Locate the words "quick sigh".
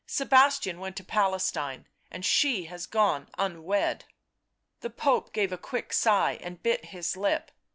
5.59-6.39